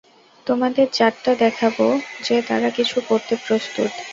[0.47, 1.75] তোমাদের জাতটা দেখাক
[2.21, 3.91] যে তারা কিছু করতে প্রস্তুত।